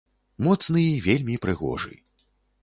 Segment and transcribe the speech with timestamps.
[0.45, 1.93] Моцны і вельмі прыгожы.